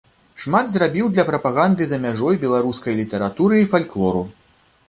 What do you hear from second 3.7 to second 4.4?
фальклору.